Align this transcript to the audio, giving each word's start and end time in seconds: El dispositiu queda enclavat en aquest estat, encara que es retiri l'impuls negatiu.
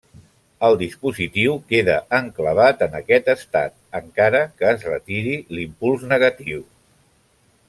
El 0.67 0.77
dispositiu 0.77 1.59
queda 1.73 1.97
enclavat 2.21 2.81
en 2.87 2.97
aquest 3.01 3.31
estat, 3.35 3.77
encara 4.03 4.43
que 4.59 4.75
es 4.75 4.89
retiri 4.93 5.39
l'impuls 5.57 6.11
negatiu. 6.17 6.69